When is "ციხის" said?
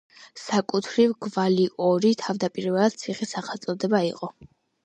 3.03-3.37